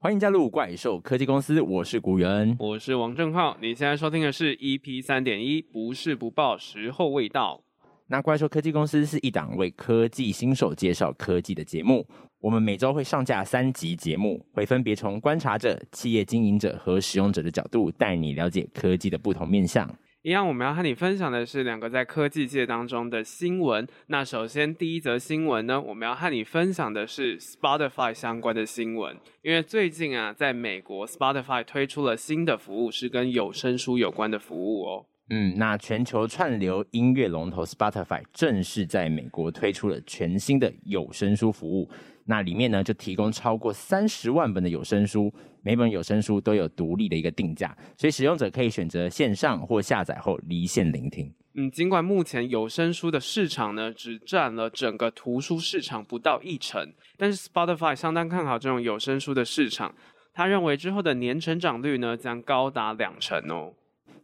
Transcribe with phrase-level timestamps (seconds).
[0.00, 3.56] 欢迎加入怪兽科技公司，我是古元，我是王正浩。
[3.60, 7.60] 你现在收听的是 EP 三点一，不是不报，时候未到。
[8.06, 12.06] 那怪兽科技公司是一档为科技新手介绍科技的节目。
[12.38, 19.92] 我们每周会上架三集节目，会分别从观察者、企业经营者和使用者的角度，带你了解科技的不同面向。
[20.22, 23.86] 一样，我们要和你分享的是两个在科技界当中的新闻。
[24.08, 29.16] 那首先第一则新闻呢，我们要和你分享的是 Spotify 相关的新闻。
[29.42, 35.06] 因为最近啊，在美国 Spotify 推出了新的服务，是跟有声书有关的服务哦。
[35.30, 41.88] 嗯，那全球串流音乐龙头 Spotify 正式在美国推出了全新的有声书服务。
[42.30, 45.32] 那里面呢，就提供超过三十万本的有声书，
[45.62, 51.32] 每本有声书都有独立的一个定价，所以使用者可以选择线上或下载后离线聆听。
[51.54, 59.94] 嗯，尽管目前有声书的市场呢，只占了整个图书市场不到一成，但是 Spotify 相当看好这种有声书的市场，
[60.34, 63.72] 他认为之后的年成长率呢，将高达两成哦。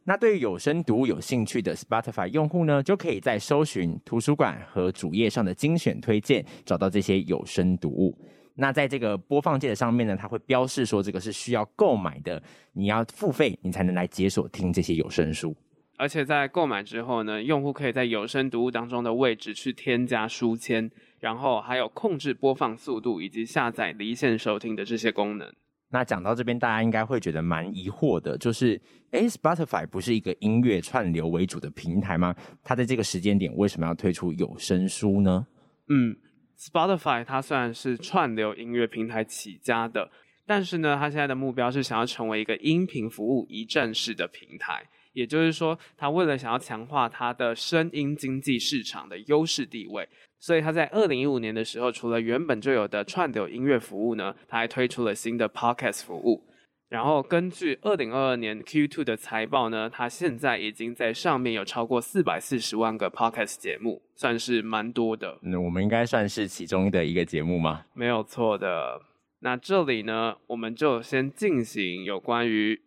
[0.06, 8.14] 那对于有声读物有兴趣的 Spotify 用户呢，就可以在搜寻图书馆和主页上的精选推荐，找到这些有声读物。
[8.54, 12.40] 那在这个播放键的上面呢，它会标示说这个是需要购买的，
[12.74, 15.56] 你要付费，你才能来解锁听这些有声书。
[15.96, 25.50] 而且在购买之后呢，用户可以在有声读物当中的位置去添加书签，然后还有控制播放速度以及下载离线收听的这些功能。
[25.94, 28.80] 那讲到这边，大家应该会觉得蛮疑惑的，就是，
[29.12, 32.34] 诶，Spotify 不是一个音乐串流为主的平台吗？
[32.64, 35.46] 它在这个时间点为什么要推出有声书呢？
[35.88, 36.16] 嗯
[36.58, 40.10] ，Spotify 它虽然是串流音乐平台起家的，
[40.44, 44.82] 但是呢，它现在的目标是想要成为一个音频服务一站式的平台。
[45.14, 50.06] 也就是说，他为了想要强化他的声音经济市场的优势地位，
[50.38, 56.42] 所以他在二零一五年的时候，除了原本就有的串流音乐服务呢，他还推出了新的 Podcast 服务。
[56.90, 65.38] 然后根据二零二二年 Q2 的财报呢，它现在已经在上面有超过四百四十万个 Podcast 节目，算是蛮多的。
[65.42, 67.86] 那我们应该算是其中的一个节目吗？
[67.94, 69.00] 没有错的。
[69.40, 72.80] 那这里呢，我们就先进行有关于。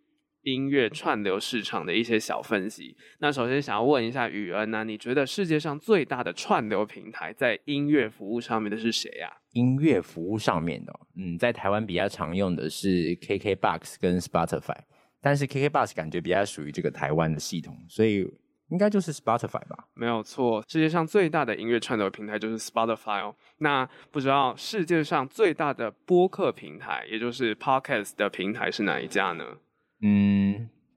[0.47, 2.96] 音乐串流市场的一些小分析。
[3.19, 9.36] 那首先想要问一下宇恩呢、啊，你觉得世界上最大的串流平台在音乐服务上面的是谁呀、啊？
[9.52, 14.78] 音乐服务上面的，嗯，在台湾比较常用的是 KKBOX 跟 Spotify，
[15.22, 18.25] 但是 KKBOX 感觉比较属于这个台湾的系统，所以
[18.69, 19.90] 应该就是 Spotify 吧？
[19.96, 23.36] 没有错，世界上最大的音乐串流平台就是 Spotify 哦。
[23.57, 29.44] 那不知道世界上最大的播客平台，也就是 Podcast 的平台是哪一家呢？
[30.00, 30.37] 嗯，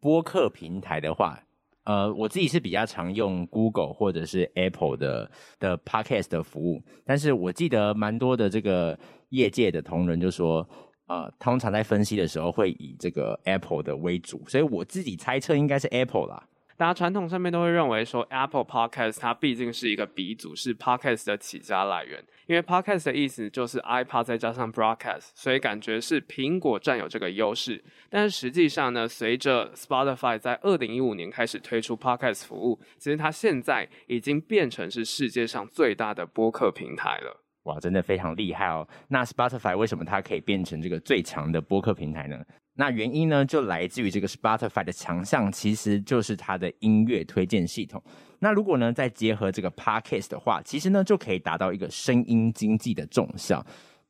[0.01, 1.39] 播客平台的话，
[1.85, 10.67] 呃，我自己是比较常用 Google 或者是 Apple 的的 Podcast 的服务，但是我记得蛮多的这个业界的同仁就说，
[11.07, 16.47] 呃，通常在分析的时候会以这个 Apple 的为主，所以我自己猜测应该是 Apple 啦。
[16.81, 22.25] 大家传统上面都会认为说，Apple Podcast 它毕竟是一个鼻祖，是 Podcast 的起家来源。
[22.47, 27.85] 因为 Podcast 的意思就是 iPod 再加上 Broadcast，所以感觉是苹果占有这个优势。
[28.09, 37.45] 但是实际上呢，随着 Spotify 在二零一五年开始推出 Podcast 服务，其实它现在已经变成是世界上最大的播客平台了。
[37.65, 38.89] 哇，真的非常厉害哦！
[39.09, 42.43] 那 Spotify 为什么它可以变成这个最强的播客平台呢？
[42.81, 48.03] 那原因呢，就来自于这个 Spotify 的强项，其实就是它的音乐推荐系统。
[48.39, 53.63] 那如果呢，再结合这个 Podcast 的话，其实呢，就可以达到一个声音经济的重效。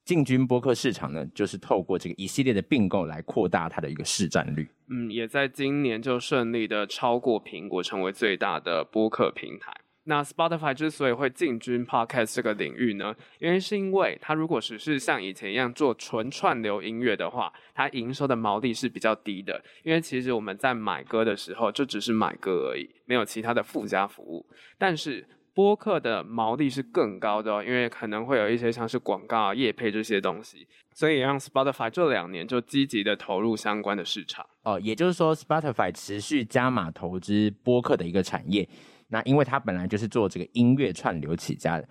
[0.04, 4.70] 进军播客市场呢，就是透过这个一系列的并购来扩大它的一个市占率。
[4.88, 9.74] 嗯，也在今年就顺利的超过苹果，成为最大的播客平台。
[10.04, 19.62] 那 Spotify 之所以会进军 Podcast 这个领域呢，原因是因为它如果只是像以前一样做纯串流音乐的话，它营收的毛利是比较低的。
[19.84, 24.44] 因为其实我们在买歌的时候就只是买歌而已，没有其他的附加服务。
[24.78, 34.46] 但是播客的毛利是更高的哦，因为可能会有一些像是广告啊、业配这些东西，所以让 Spotify 这两年就积极的投入相关的市场。
[34.62, 38.66] 哦，也就是说 Spotify 持续加码投资播客的一个产业。
[39.10, 41.86] 那因为它本来就是做这个音乐串流起家的，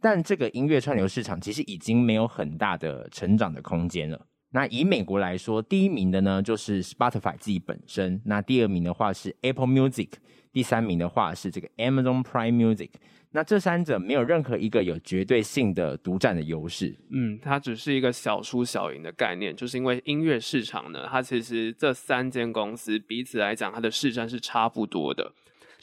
[0.00, 4.26] 但这个音乐串流市场其实已经没有很大的成长的空间了。
[4.50, 10.10] 那以美国来说，第一名的呢就是 Spotify 自己本身，那第二名的话是 Apple Music，
[10.52, 12.90] 第三名的话是这个 Amazon Prime Music。
[13.32, 16.96] 那这三者没有任何一个有绝对性的独占的优势。
[17.10, 25.32] 嗯，它只是一个小输小赢的概念，就是因为音乐市场呢，它其实这三间公司彼此来讲，它的市占是差不多的。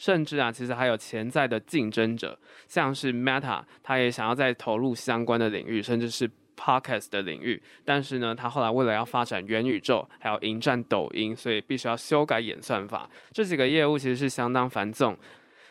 [0.02, 13.08] 甚至啊，其实还有潜在的竞争者，像是 Meta，他也想要再投入相关的领域，甚至是 Podcast 的领域，但是呢，他后来为了要发展元宇宙，还要迎战抖音，所以必须要修改演算法。
[13.30, 15.16] 这几个业务其实是相当繁重，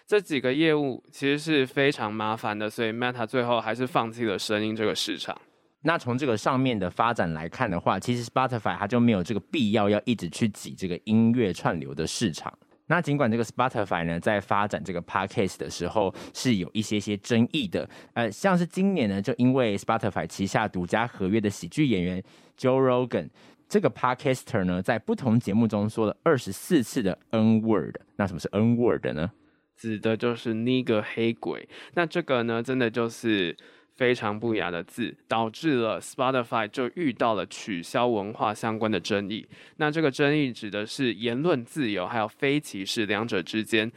[0.07, 5.37] 这几个业务其实是非常麻烦的，所以 Meta 最后还是放弃了声音这个市场。
[5.81, 12.57] 那从这个上面的发展来看的话，其实 Spotify 它就没有这个必要要一直去挤这个音乐串流的市场。
[12.91, 22.21] 那尽管这个 Spotify 呢，在发展这个 Podcast 的时候是有一些些争议的，呃，像是今年呢，就因为 Spotify 旗下独家合约的喜剧演员
[22.57, 23.29] Joe Rogan
[23.69, 27.95] 这个 Podcaster 呢，在不同节目中说了二十四次的 N word。
[28.17, 29.31] 那什么是 N word 呢？
[29.77, 31.69] 指的就是 Nigger 黑鬼。
[31.93, 33.55] 那这个呢，真的就是。
[34.01, 39.47] 非常不雅的字，导致了 Spotify 就遇到了取消文化相关的争议。
[39.77, 43.91] 那这个争议指的是言论自由还有非歧视两者之间。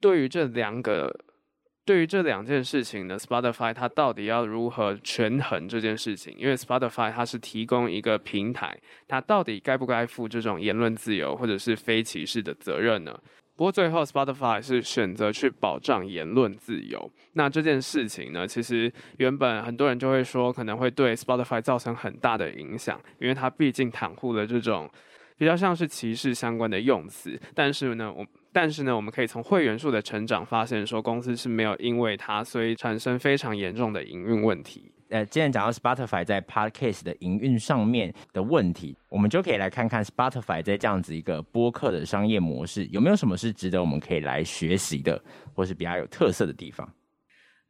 [0.00, 1.24] 对于这两个，
[1.86, 6.34] 对于这两件事情呢，Spotify 它到底要如何权衡这件事情？
[6.36, 13.18] 因为 Spotify 它是提供一个平台，它到底该不该负这种言论自由或者是非歧视的责任呢？
[13.58, 17.10] 不过最后，Spotify 是选择去保障言论自由。
[17.32, 24.88] 那这件事情呢，其实原本很多人就会说，可能会对 Spotify 造成很大的影响，因为它毕竟袒护了这种
[25.36, 27.36] 比较像是歧视相关的用词。
[27.52, 34.92] 但是呢，我但是呢，我们可以从会员数的成长发现，说公司是没有因为它所以产生非常严重的营运问题。
[35.10, 45.22] 呃，既然讲到 Spotify 在 Podcast 的营运上面的问题，我们就可以来看看 Spotify 在这样子一个播客的商业模式有没有什么是值得我们可以来学习的，
[45.54, 46.88] 或是比较有特色的地方。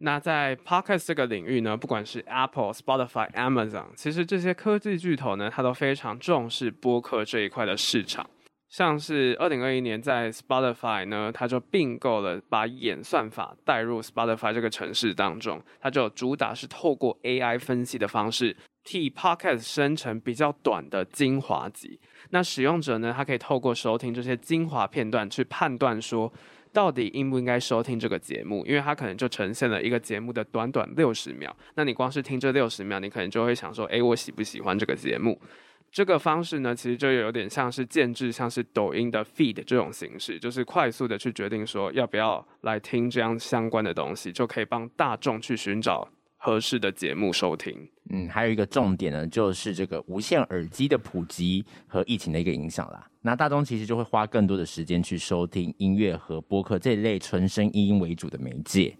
[0.01, 8.29] 那在 Podcast 这个领域呢，不管是 Apple、Spotify、Amazon，其实这些科技巨头呢，它都非常重视播客这一块的市场。
[8.69, 18.55] 像是二零二一年在 Spotify 呢，它就并购了，把演算法带入 Spotify 这个城市当中，它就主打是透过 AI 分析的方式，
[18.85, 21.99] 替 Podcast 生成比较短的精华集。
[22.31, 26.31] 那使用者呢，他可以透过收听这些精华片段去判断说，
[26.71, 31.57] 到底应不应该收听这个节目，因为它可能就呈现了一个节目的短短六十秒。
[31.75, 35.41] 那你光是听这六十秒，你可能就会想说，诶，我喜不喜欢这个节目？
[35.91, 47.89] 这个方式呢，其实就有点像是建置，像是抖音的 feed 这种形式，就是快速的去决定说要不要来听这样相关的东西，就可以帮大众去寻找合适的节目收听。
[48.11, 53.07] 嗯，还有一个重点呢，就是这个无线耳机的普及和疫情的一个影响啦。
[53.23, 58.97] 那大众其实就会花更多的时间去收听音乐和播客这一类纯声音为主的媒介。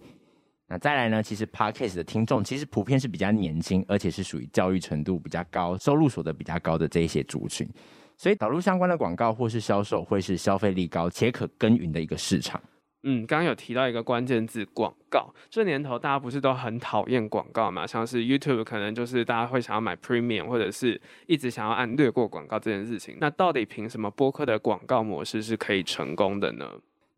[0.69, 1.23] 那再来呢？
[1.23, 7.67] 其实 Podcast 的听众其实普遍是比较年轻，而且是属于教育程度比较高、收入所得比较高的这一些族群，
[8.15, 12.61] 所以导入相关的广告或是销售，会是消费力高且可耕耘的一个市场。
[13.03, 17.87] 嗯，刚刚有提到一个关键字“广告”，这年头大家不是都很讨厌广告嘛？
[17.87, 23.15] 像是 YouTube 可能就是大家会想要买 Premium，或者是一直想要按略过广告这件事情。
[23.21, 26.69] 那到底凭什么播客的广告模式是可以成功的呢？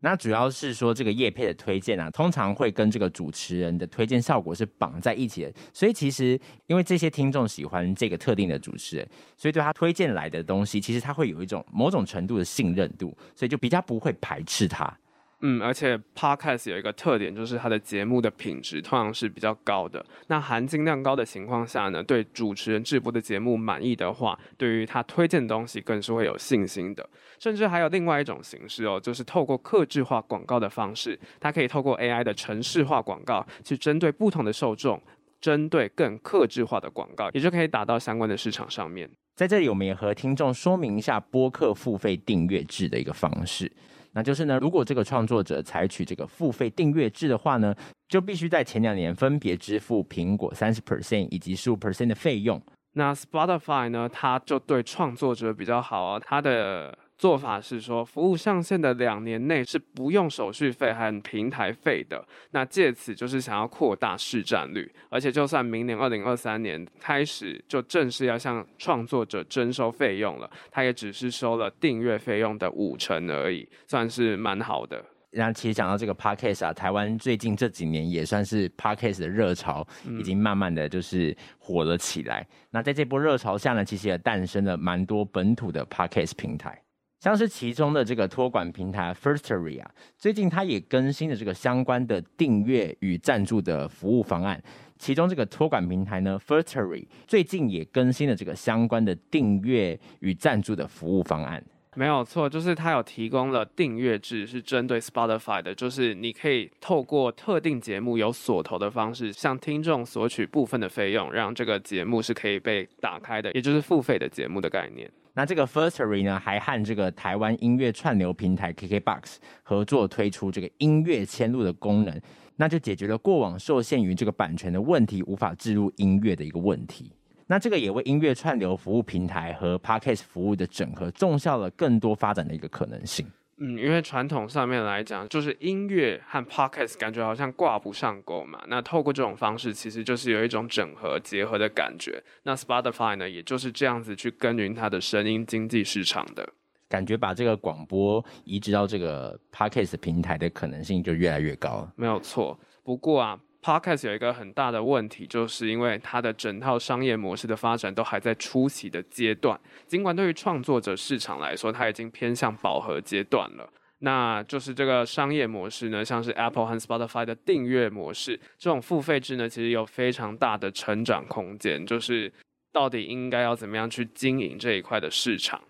[0.02, 5.52] 那主要是说这个叶配的推荐啊，通常会跟这个主持人的推荐效果是绑在一起的。
[5.72, 14.92] 所以其实因为这些听众喜欢这个特定的主持人，所以对他推荐来的东西，其实他会有一种某种程度的信任度，所以就比较不会排斥他。
[15.42, 20.04] 嗯，而且 Podcast 有一个特点，就是它的节目的品质通常是比较高的。
[20.28, 27.08] 那含金量高的情况下呢，对主持人制播的节目满意的话，对于他推荐的东西更是会有信心的。
[27.40, 35.02] 甚至还有另外一种形式哦，就是透过客制化广告的方式，它可以透过 AI 的程式化广告，去针对不同的受众，
[35.40, 39.10] 针对更客制化的广告，也就可以打到相关的市场上面。
[39.34, 43.72] 在这里，我们也和听众说明一下播客付费订阅制的一个方式。
[44.14, 47.74] 那就是呢，如果这个创作者采取这个付费订阅制的话呢，
[48.08, 52.60] 就必须在前两年分别支付苹果三十 percent 以及十五 percent 的费用。
[52.94, 56.96] 那 Spotify 呢，它就对创作者比较好啊，它的。
[57.22, 62.26] 做法是说，服务上线的两年内是不用手续费和平台费的。
[62.50, 75.00] 那借此就是想要扩大市占率，而且就算明年二零二三年开始就正式要向创作者征收费用了，他也只是收了订阅费用的五成而已，算是蛮好的。
[75.30, 79.86] 那其实讲到这个 Podcast 啊，台湾最近这几年也算是 Podcast 的热潮，
[80.18, 82.40] 已经慢慢的就是火了起来。
[82.40, 86.81] 嗯、那在这波热潮下呢，其实也诞生了蛮多本土的 Podcast 平台。
[87.22, 89.88] 像是其中的这个托管平台 Firstory 啊，
[90.18, 94.60] 最近它也更新了这个相关的订阅与赞助的服务方案。
[94.98, 101.64] 其中这个托管平台呢，Firstory 最近也更新了这个相关的订阅与赞助的服务方案。
[101.94, 115.08] 没有错，就是它有提供了订阅制，是针对 Spotify 的，就是你可以透过特定节目有锁头的方式，向听众索取部分的费用，让这个节目是可以被打开的，也就是付费的节目的概念。
[115.34, 122.20] 那这个 Firstary 呢，还和这个台湾音乐串流平台 KKBOX 合作推出这个音乐迁入的功能，
[122.56, 127.12] 那就解决了过往受限于这个版权的问题，无法置入音乐的一个问题。
[127.46, 133.26] 那这个也为音乐串流服务平台和 Podcast 服务的整合，种下了更多发展的一个可能性。
[133.64, 138.60] 嗯，因为传统上面来讲，就是音乐和 Podcast 感觉好像挂不上钩嘛。
[138.66, 142.20] 那透过这种方式，其实就是有一种整合结合的感觉。
[142.42, 146.52] 那 Spotify 呢，也就是这样子去耕耘它的声音经济市场的
[146.88, 151.88] 感觉，把这个广播移植到这个 Podcast 平台的可能性就越来越高。
[151.94, 152.58] 没有错。
[152.82, 153.38] 不过啊。
[153.62, 159.58] Podcast 有一个很大的问题，就是因为它的整套商业模式的发展都还在初期的阶段。
[159.86, 163.72] 尽管对于创作者市场来说，它已经偏向饱和阶段了。
[164.00, 171.86] 那就是这个商业模式呢，像是 Apple 和 Spotify 的订阅模式，这种付费制呢，其实有非常大的成长空间。
[171.86, 172.32] 就是
[172.72, 175.62] 到底应该要怎么样去经营这一块的市场，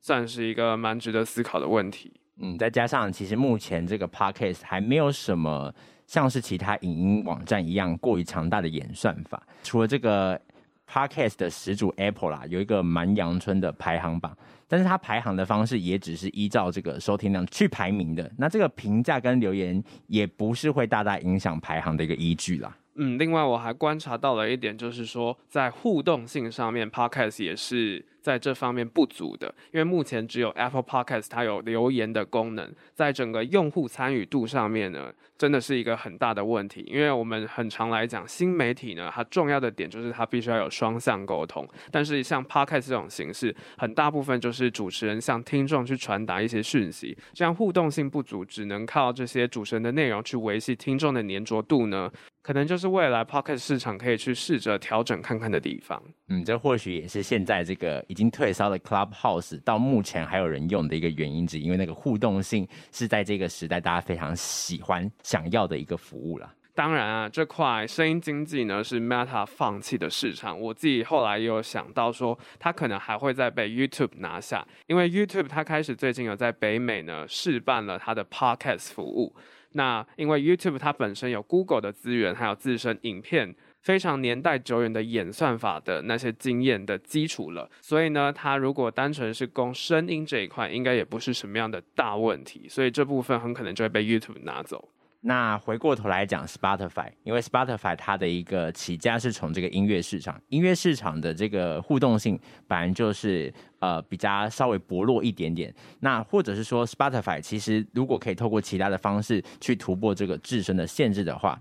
[0.00, 2.12] 算是一个蛮值得思考的问题。
[2.42, 5.72] 嗯，再加上其实目前这个 Podcast 还没有什么。
[6.06, 10.40] 像是其他影音网站一样过于强大的演算法，除了这个
[10.88, 14.36] Podcast 的始祖 Apple 啦，有一个蛮阳春的排行榜，
[14.68, 22.76] 但是它排行的方式也只是依照这个收听量去排名的，那这个评价跟留言也不是会大大影响排行的一个依据啦。
[22.94, 36.84] 嗯，另外我还观察到了一点，就是说在互动性上面，Podcast 也是在这方面不足的，因为目前只有 Apple Podcast 它有留言的功能，在整个用户参与度上面呢，真的是一个很大的问题。
[36.88, 52.10] 因为我们很常来讲，新媒体呢，它重要的点就是它必须要有双向沟通，但是像 Podcast 这种形式，很大部分就是主持人向听众去传达一些讯息，这样互动性不足，只能靠这些主持人的内容去维系听众的黏着度呢。
[52.42, 56.00] 可能就是未来 Podcast 市场可以去试着调整看看的地方。
[56.28, 66.50] 嗯，这或许也是现在这个已经退烧的 Clubhouse 到目前还有人用的一个原因之一，因为那个互动性是在这个时代大家非常喜欢、想要的一个服务了。
[66.74, 70.58] 当然啊，这块声音经济呢是 Meta 放弃的市场。
[70.58, 79.36] 我自己后来也有想到说，它可能还会再被 YouTube 拿下，因为 YouTube 它开始最近有在北美呢试办了它的 Podcast 服务。
[79.72, 83.54] 那因为 YouTube 它本身有 Google 的资源，还有自身影片
[83.86, 94.88] 非常年代久远的演算法的那些经验的基础了，所以呢，它如果单纯是供声音这一块，应该也不是什么样的大问题，所以这部分很可能就会被 YouTube 拿走。
[95.20, 105.72] 那回过头来讲 Spotify，因为 Spotify 它的一个起家是从这个音乐市场，音乐市场的这个互动性本来就是呃比较稍微薄弱一点点。
[106.00, 111.56] 那或者是说 Spotify 其实如果可以透过其他的方式去突破这个自身的限制的话，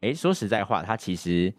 [0.00, 1.52] 诶，说实在话，它其实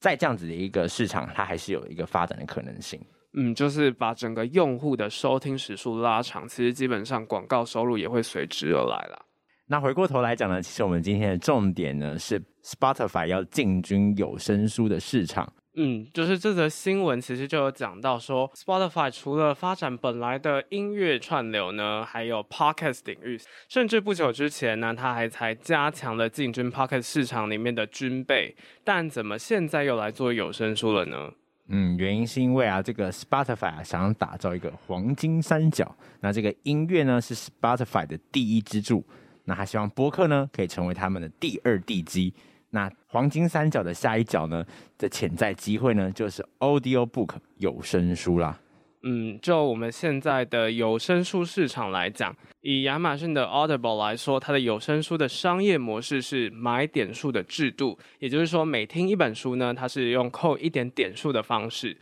[0.00, 3.00] 在这样子的一个市场，它还是有一个发展的可能性。
[3.34, 9.26] 嗯，就是把整个用户的收听时数拉长，其实基本上广告收入也会随之而来了。
[9.66, 15.52] 那回过头来讲呢，其实我们今天的重点呢是 Spotify 要进军有声书的市场。
[15.76, 28.56] 嗯，就是这则新闻其实就有讲到说，Spotify 除了发展本来的音乐串流呢，还有 Podcast 领域，甚至不久之前呢，他还才加强了进军 Podcast 市场里面的军备。
[28.82, 31.30] 但怎么现在又来做有声书了呢？
[31.68, 39.04] 嗯，原因是因为啊，这个 Spotify 啊想打造一个黄金三角，那这个音乐呢是 Spotify 的第一支柱。
[39.44, 42.34] 那他希望播客呢可以成为他们的第二地基。
[42.70, 44.64] 那黄金三角的下一角呢
[44.96, 48.58] 的潜在机会呢就是 Audio Book 有声书啦。
[49.02, 61.96] 嗯，就我们现在的有声书市场来讲，以亚马逊的 Audible 来说，它的有声书的商业模式是买点数的制度，也就是说每听一本书呢，它是用扣一点点数的方式。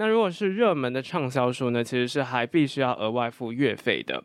[0.00, 4.24] 那如果是热门的畅销书呢，其实是还必须要额外付月费的。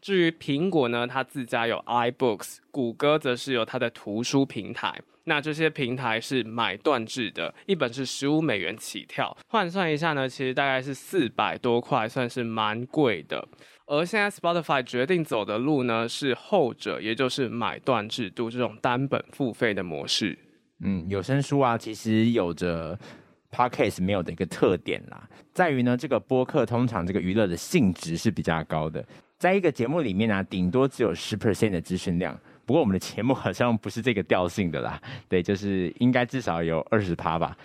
[0.00, 5.02] 至于苹果呢，它自家有 iBooks，谷歌则是有它的图书平台。
[5.24, 13.48] 那这些平台是买断制的，一本是十五美元起跳，换算一下呢，其实大概是四百多块，算是蛮贵的。
[13.86, 20.38] 而现在 Spotify 决定走的路呢，是后者，也就是买断制度这种单本付费的模式。
[20.84, 22.96] 嗯，有声书啊，其实有着
[23.50, 29.04] Podcast 没有的一个特点啦，在于呢，这个播客通常这个娱乐的性质是比较高的。
[29.38, 32.38] 在一个节目里面呢、啊，顶多只有十 percent 的资讯量。
[32.64, 37.56] 不过我们的节目好像不是这个调性的啦，对，就是应该至少有二十趴吧，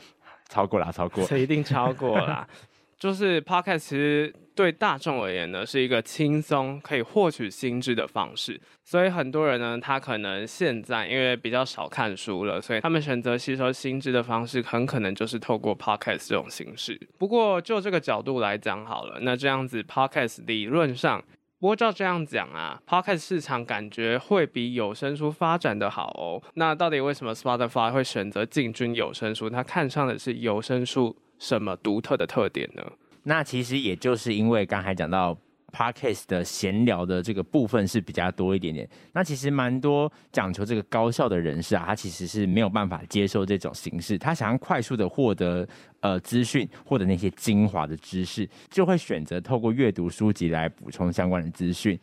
[0.50, 2.48] 超过啦，超过，这一定超过了。
[3.02, 8.62] 就是 Podcast 其实对大众而言呢，是一个轻松可以获取新知的方式。
[8.84, 17.00] 所以很多人呢，他可能现在因为比较少看书了，所以他们选择吸收新知的方式，很可能就是透过 Podcast 这种形式。
[17.18, 21.24] 不过就这个角度来讲好了，那这样子 Podcast 理论上，
[21.60, 26.40] 不过照这样讲啊，Podcast 市场感觉会比有声书发展的好哦。
[26.54, 29.50] 那到底为什么 Spotify 会选择进军有声书？
[29.50, 31.18] 他看上的是有声书。
[31.42, 32.84] 什么独特的特点呢？
[33.24, 35.36] 那其实也就是因为刚才讲到
[35.72, 38.88] Podcast 的闲聊的这个部分是比较多一点点。
[39.14, 44.20] 那其实蛮多讲求这个高效的人士啊，他其实是没有办法接受这种形式。
[44.20, 45.68] 他想要快速的获得
[46.02, 52.00] 呃资讯，获得那些精华的知识，就会选择透过阅读书籍来补充相关的资讯。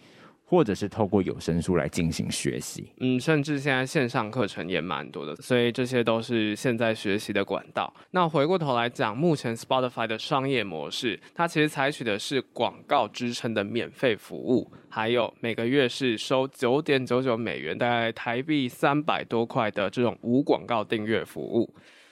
[0.50, 7.92] 或者是透过有声书来进行学习，嗯，甚至现在线上课程也蛮多的，所以这些都是现在学习的管道。
[8.12, 21.68] 那回过头来讲，目前 Spotify 的商业模式，它其实采取的是广告支撑的免费服务，还有每个月是收九点九九美元，大概台币三百多块的这种无广告订阅服务。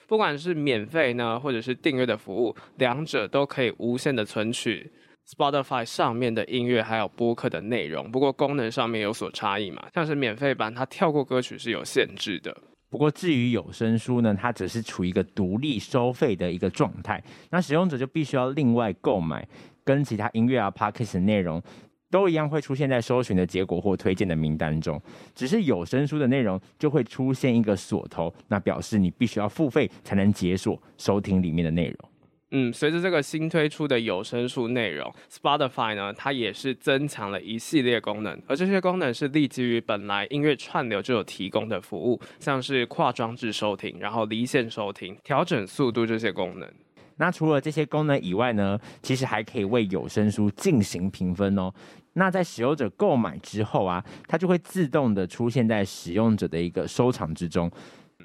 [0.06, 4.92] 不管是免费呢，或者是订阅的服务，两者都可以无限的存取。
[5.28, 12.56] Spotify 上面的音乐还有播客的内容，不过功能上面有所差异嘛，像是免费版它跳过歌曲是有限制的。
[12.88, 19.46] 不过至于有声书呢，它只是处于一个独立收费的一个状态，那使用者就必须要另外购买，
[19.82, 21.60] 跟其他音乐啊、Podcast 的内容
[22.08, 25.02] 都一样会出现在搜寻的结果或推荐的名单中，
[25.34, 32.10] 只是有声书的内容就会出现一个锁头，那表示你必须要付费才能解锁收听里面的内容。
[32.52, 46.72] 嗯，随着这个新推出的有声书内容，Spotify 呢，它也是增强了一系列功能，而这些功能是立基于本来音乐串流就有提供的服务，像是跨装置收听，然后离线收听、调整速度这些功能。
[47.16, 51.72] 那除了这些功能以外呢，其实还可以为有声书进行评分哦。
[52.12, 57.68] 那在使用者购买之后啊，它就会自动的出现在使用者的一个收藏之中。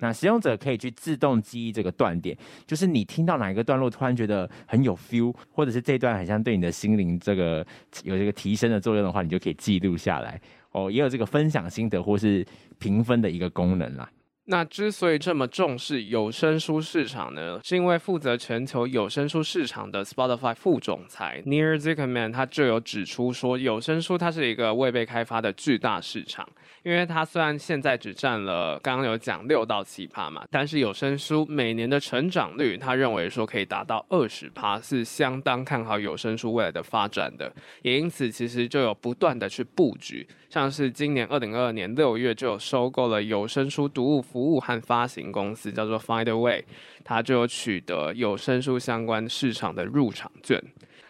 [0.01, 7.65] 那使用者可以去自动记忆这个断点，就是你听到哪一个段落突然觉得很有 feel，或者是这段很像对你的心灵这个
[8.03, 10.41] 有这个提升的作用的话，你就可以记录下来
[10.71, 12.45] 哦，也有这个分享心得或是
[12.79, 14.09] 评分的一个功能啦。
[14.45, 26.49] 那之所以这么重视有声书市场呢，是因为负责全球有声书市场的 Spotify 副总裁 Nir Zikkerman 他就有指出说，有声书它是一个未被开发的巨大市场。
[26.83, 37.53] 因为它虽然现在只占了刚刚有讲六到七趴嘛，但是有声书每年的成长率，他认为说可以达到二十趴，是相当看好有声书未来的发展的。
[37.83, 46.63] 也因此，其实就有不断的去布局，像是今年二零二二年六月就有收购了有声书读物服务和发行公司，叫做 Findaway，
[47.03, 50.59] 它就有取得有声书相关市场的入场券。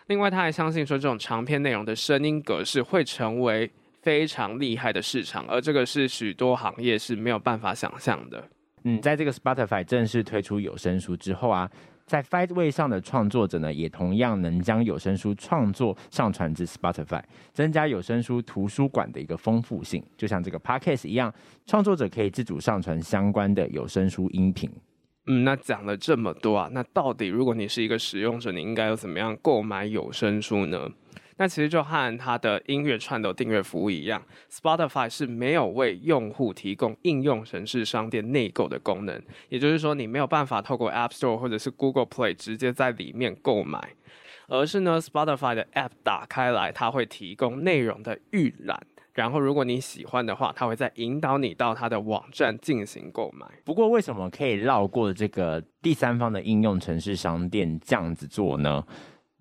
[0.07, 3.71] 另外，他还相信说，这种长篇内容的声音格式会成为。
[4.01, 8.43] 非常厉害的市场，而这个是许多行业是没有办法想象的。
[8.83, 11.69] 嗯，在这个 Spotify 正式推出有声书之后啊，
[12.07, 17.21] 在 Findaway 上的创作者呢，也同样能将有声书创作上传至 Spotify，
[17.53, 20.03] 增加有声书图书馆的一个丰富性。
[20.17, 21.31] 就像这个 Podcast 一样，
[21.67, 24.67] 创作者可以自主上传相关的有声书音频。
[25.27, 30.89] 嗯，那讲了这么多啊，那到底如果你是一个使用者，你应该要怎么样购买有声书呢？
[31.41, 43.95] 那其实就和它的音乐串流订阅服务一样，Spotify 是没有为用户提供应用程式商店内购的功能，也就是说，你没有办法透过 App Store 或者是 Google Play 直接在里面购买，
[44.49, 48.79] 而是呢，Spotify 的 App 打开来，它会提供内容的预览，
[49.15, 53.47] 然后如果你喜欢的话，它会再引导你到它的网站进行购买。
[53.63, 58.85] 不过，为什么可以绕过这个第三方的应用程式商店这样子做呢？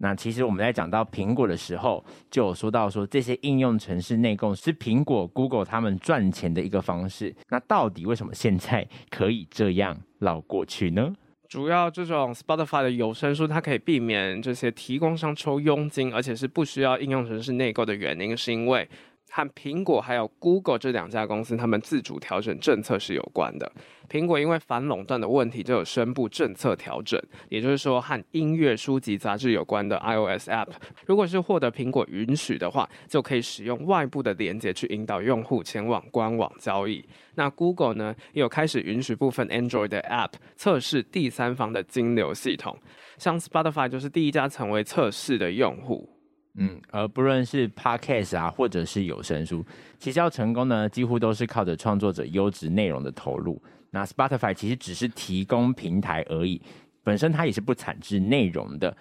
[0.02, 7.34] 那其实我们在讲到苹果的时候，就有说到说这些应用程式内购是苹果、Google 他们赚钱的一个方式。
[7.50, 11.12] 那到底为什么现在可以这样绕过去呢？
[11.48, 18.88] 主要这种 Spotify 的有声书，它可以避免这些提供商抽佣金，而且是不需要应用程式内购的原因，是因为。
[19.30, 23.70] 和苹果还有 Google 这两家公司，他们自主调整政策是有关的。
[24.08, 30.66] 苹果因为反垄断的问题，就有宣布政策调整，也就是说，和音乐、书籍、杂志有关的 iOS App，
[31.06, 37.04] 如果是获得苹果允许的话，就可以使用外部的连接去引导用户前往官网交易。
[37.36, 42.76] 那 Google 呢，也有开始允许部分 Android 的 App 测试第三方的金流系统，
[43.16, 46.08] 像 Spotify 就是第一家成为测试的用户。
[46.54, 49.64] 嗯，而不论是 Podcast 啊，或者是有声书，
[49.98, 53.62] 其实要成功呢，几乎都是靠着创作者优质内容的投入。
[53.90, 56.60] 那 Spotify 其实只是提供平台而已，
[57.02, 58.96] 本身它也是不产制内容的。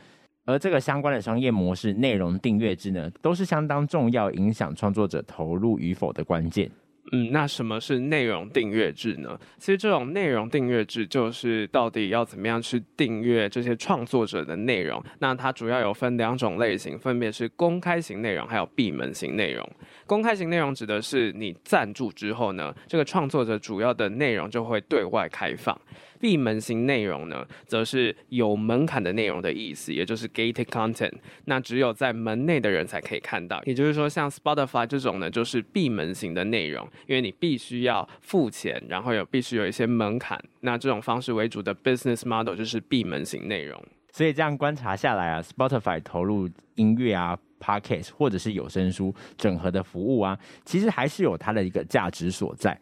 [0.45, 6.69] 而这个相关的商业模式、内容订阅制呢，都是相当重要，影响创作者投入与否的关键。
[7.11, 9.39] 嗯，那什么是内容订阅制呢？
[9.57, 15.03] 其实这种内容订阅制就是到底要怎么样去订阅这些创作者的内容。
[15.17, 19.67] 那它主要有分两种类型，分别是公开型内容还有闭门型内容。
[20.05, 25.75] 公开型内容指的是你赞助之后呢，这个创作者主要的内容就会对外开放。
[26.19, 31.13] 闭门型内容呢，则是有门槛的内容的意思，也就是 gated content。
[31.45, 33.61] 那只有在门内的人才可以看到。
[33.63, 40.37] 也就是说，像 Spotify 这种呢，就是闭门型的内容，因为你必须要付钱，然后有必须有一些门槛。
[40.61, 43.81] 那这种方式为主的 business model 就是闭门型内容。
[44.11, 52.77] 所以这样观察下来啊，Spotify 投入音乐啊、Podcast 或者是有声书整合的服务啊，其实还是有它的一个价值所在。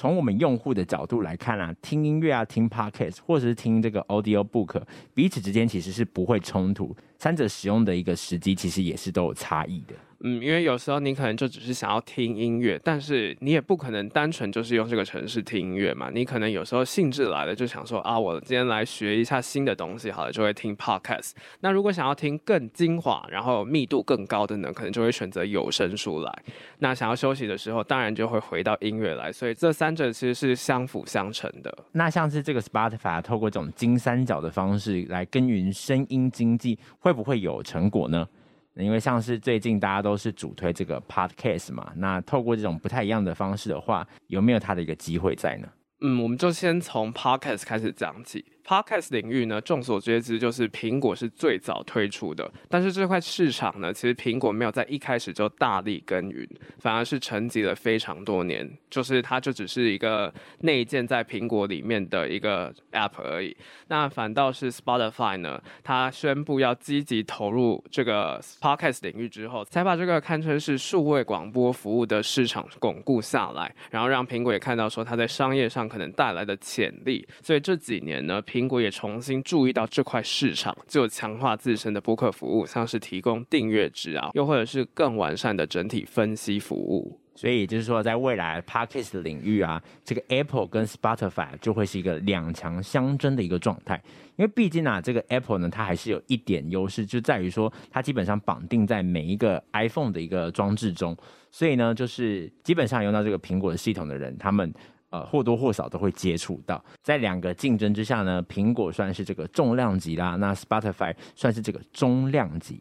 [0.00, 4.80] 从我们用户的角度来看啊，听音乐啊、听 Podcast 或者是听这个 Audio Book，
[5.12, 9.94] 彼此之间其实是不会冲突，三者使用的一个时机其实也是都有差异的。
[10.22, 16.10] 嗯，因为有时候你可能就只是想要听音乐，但是你也不可能单纯就是用这个城市听音乐嘛。
[16.12, 21.32] 你可能有时候兴致来了，就想说啊，我今天来学一下新的东西，好了，就会听 podcast。
[21.60, 26.42] 那如果想要听更精华，然后密度更高的呢，可能就会选择有声书来。
[26.80, 29.32] 那想要休息的时候，当然就会回到音乐来。
[29.32, 31.74] 所以这三者其实是相辅相成的。
[31.92, 38.28] 那像是这个 Spotify 透过这种金三角的方式来耕耘声音经济，会不会有成果呢？
[38.76, 45.68] 因为像是最近大家都是主推这个 podcast 嘛，那透过这种不太一样的方式的话，有没有它的一个机会在呢？
[46.02, 48.44] 嗯，我们就先从 podcast 开始讲起。
[48.70, 63.56] Podcast 领域呢，众所皆知就是苹果是最早推出的，但是这块市场呢，其实苹果没有在一开始就大力耕耘，反而是沉寂了非常多年，就是它就只是一个内建在苹果里面的一个 App 而已。
[63.88, 77.26] 那反倒是 Spotify 呢，它宣布要积极投入这个 Podcast 领域之后，才把这个堪称是数位广播服务的市场巩固下来，然后让苹果也看到说它在商业上可能带来的潜力。
[77.42, 87.18] 所以这几年呢，苹苹果也重新注意到这块市场，就强化自身的播客服务，像是提供订阅制啊，又或者是更完善的整体分析服务。
[87.34, 93.98] 所以就是说，在未来 Podcast 的领域啊，这个 Apple 跟 Spotify 就会是一个两强相争的一个状态。
[94.36, 101.16] 因为毕竟啊，这个 Apple 呢，它还是有一点优势，就在于说它基本上绑定在每一个 iPhone 的一个装置中，
[101.50, 104.70] 所以呢，就是基本上用到这个苹果的系统的人，他们。
[105.10, 112.80] 呃，或多或少都会接触到，在两个竞争之下呢，苹果算是这个重量级啦，那 Spotify 算是这个中量级。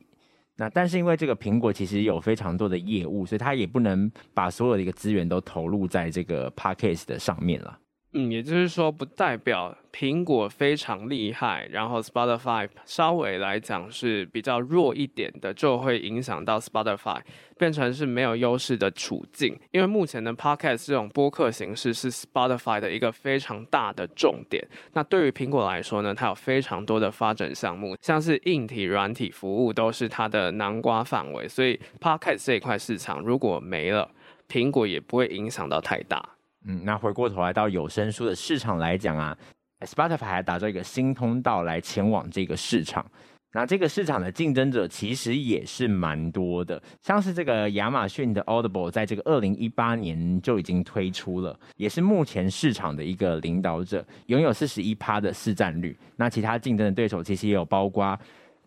[0.56, 7.80] 那但是因为这个苹果其实有非常多的业务，所以它也不能把所有的一个资源都投入在这个 Podcast 的上面了。
[8.12, 17.22] 嗯，也就是说，不代表苹果非常厉害，然后 Spotify 稍微来讲是比较弱一点的，就会影响到 Spotify
[17.60, 19.56] 变成是没有优势的处境。
[19.70, 24.68] 因为目前的 Podcast 这种播客形式是 Spotify 的一个非常大的重点。
[24.94, 31.48] 那对于苹果来说呢，它有非常多的发展项目，像是硬体、软体服务都是它的南瓜范围。
[31.48, 34.10] 所以 Podcast 这一块市场如果没了，
[34.48, 36.39] 苹果也不会影响到太大。
[36.66, 39.38] 嗯，那回过头来到有声书的市场来讲啊
[39.82, 43.06] ，Spotify 还打造一个新通道来前往这个市场。
[43.52, 55.98] 那这个市场的竞争者其实也是蛮多的，像是这个亚马逊的 Audible，在这个二零一八年就已经推出了，也是目前市场的一个领导者，拥有四十一趴的市占率。
[56.16, 58.16] 那其他竞争的对手其实也有包括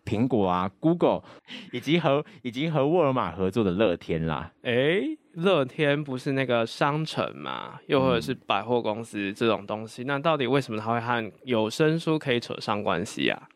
[0.04, 1.22] 苹果啊、Google，
[1.70, 4.50] 以及和以及和沃尔玛合作的乐天啦。
[4.62, 13.48] 诶乐天不是那个商城嘛，又或者是百货公司这种东西，嗯、那到底为什么它会和有声书可以扯上关系啊？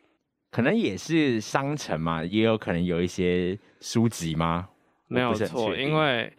[0.50, 4.68] 可能也是商城嘛，也有可能有一些书籍吗？
[5.08, 6.32] 没有错，因为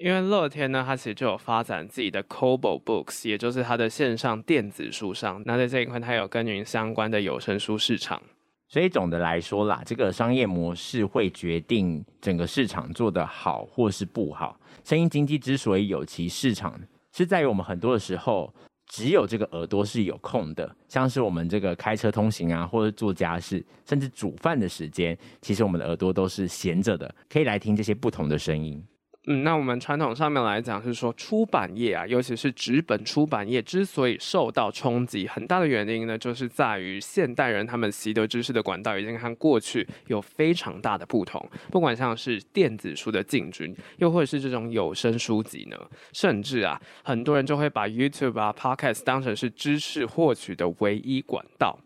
[0.00, 5.42] 因为乐天呢，它其实就有发展自己的 Kobo Books，也就是它的线上电子书商。
[5.46, 8.20] 那在这一块，它有耕耘相关的有声书市场。
[8.68, 14.58] 所以总的来说啦，这个商业模式会决定整个市场做得好或是不好。
[14.84, 16.78] 声音经济之所以有其市场，
[17.12, 18.54] 是在于我们很多的时候
[18.86, 28.84] 只有这个耳朵是有空的，像是我们这个开车通行啊，或者做家事，甚至煮饭的时间，其实我们的耳朵都是闲着的，可以来听这些不同的声音。
[29.26, 41.42] 嗯，那我们传统上面来讲是说，出版业啊，尤其是纸本出版业之所以受到冲击，很大的原因呢，就是在于现代人他们习得知识的管道已经和过去有非常大的不同。
[41.70, 45.76] 不管像是电子书的进军，又或者是这种有声书籍呢，
[46.12, 51.78] 甚至啊，很多人就会把 YouTube 啊、Podcast 当成是知识获取的唯一管道。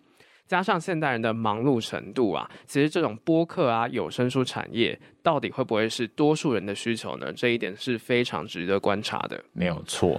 [0.48, 7.30] 加上现代人的忙碌程度啊，其实这种播客啊、有声书产业到底会不会是多数人的需求呢？
[7.34, 9.44] 这一点是非常值得观察的。
[9.52, 10.18] 没有错。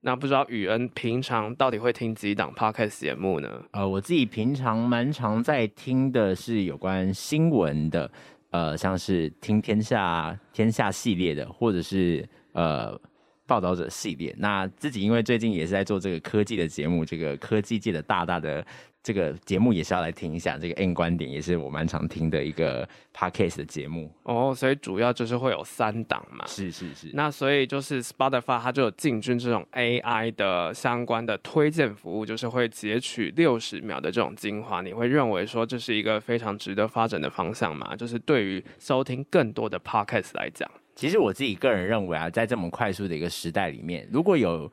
[0.00, 3.62] 那不知道宇恩平常到底会听几档 podcast 节目呢？
[3.72, 8.10] 呃，我自己平常蛮常在听的是有关新闻的，
[8.52, 12.98] 呃，像是听天下天下系列的，或者是呃
[13.46, 14.34] 报道者系列。
[14.38, 18.66] 那自己因为最近也是在做这个科技的节目，这个科技界的大大的。
[19.02, 24.12] 这个节目也是要来听一下，这个 N 观点也是我蛮常听的一个 podcast 的节目。
[24.24, 37.96] 哦，所以主要就是会有三档嘛，是是是，那所以就是 Spotify 它就有进军这种 AI 的相关的推荐服务，就是会截取六十秒的这种精华，你会认为说这是一个非常值得发展的方向吗？
[37.96, 44.70] 就是对于收听更多的 podcast 来讲，其实我自己个人认为啊，在这么快速的一个时代里面，如果有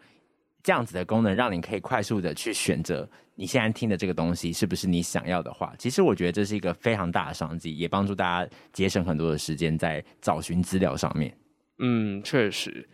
[0.67, 3.09] 这样子的功能，让你可以快速的去选择。
[3.35, 5.73] 你现在听的这个东西是不是你想要的话？
[5.79, 11.33] 其实我觉得这是一个非常大的商机，也帮助大家节省很多的时间在找寻资料上面。
[11.79, 12.85] 嗯，确实。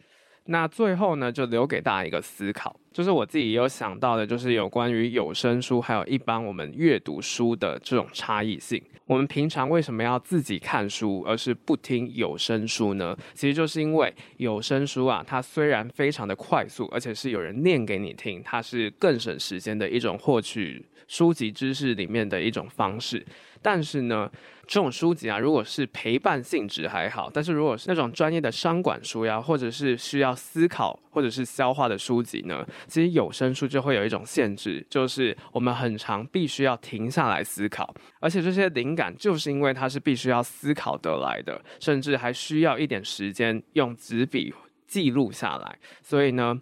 [0.46, 8.82] 那最后呢，就留给大家一个思考，就是我自己也有想到的，就是有关于有声书还有一般我们阅读书的这种差异性。
[9.06, 13.16] 我们平常为什么要自己看书，而是不听有声书呢？
[13.34, 23.26] 其实就是因为有声书啊，它虽然非常的快速，而且是有人念给你听，它是更省时间的一种获取书籍知识里面的一种方式。
[23.64, 24.30] 但是呢，
[24.68, 44.54] 这种书籍啊，如果是陪伴性质还好，但是如果是那种专业的商管书呀，或者是需要思考或者是消化的书籍呢，其实有声书就会有一种限制，就是我们很长必须要停下来思考，而且这些灵感就是因为它是必须要思考得来的，甚至还需要一点时间用纸笔
[44.86, 46.62] 记录下来，所以呢。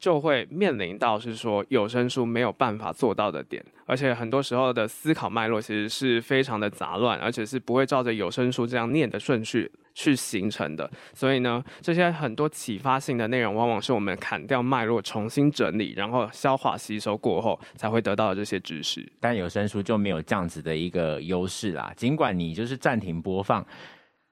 [0.00, 10.90] 就会面临到是说有声书没有办法做到的点，而且很多时候的思考脉络其实是非常的杂乱，而且是不会照着有声书这样念的顺序去形成的。
[11.12, 19.06] 所以呢，这些很多启发性的内容，往往是我们砍掉脉络，重新整理，然后消化吸收过后才会得到的这些知识。
[19.20, 21.92] 但有声书就没有这样子的一个优势啦。
[21.94, 23.62] 尽管你就是暂停播放，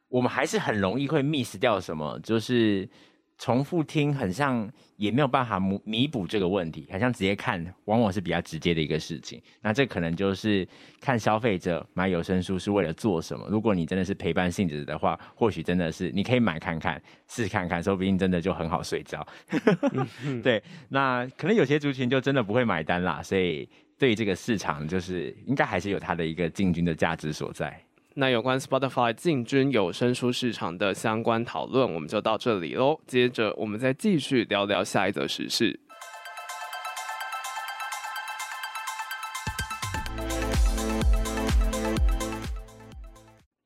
[0.09, 2.89] 我们还是很容易会 miss 掉什么，就是。
[3.39, 9.41] 重复听很像也没有办法弥弥补这个问题，好像直接看往往是比较直接的一个事情。
[9.63, 10.67] 那这可能就是
[11.01, 13.47] 看消费者买有声书是为了做什么。
[13.49, 19.25] 如果你真的是陪伴性质的话，或许真的是你可以买看看，试试看看，说不定真的就很好睡觉。
[20.43, 23.23] 对，那可能有些族群就真的不会买单啦。
[23.23, 27.81] 所以对于这个市场，就是应该还是有它的一个进军的价值所在。
[28.21, 32.99] 那有关 Spotify 进军有声书市场的相关讨论，我们就到这里喽。
[33.07, 35.79] 接着，我们再继续聊聊下一则时事。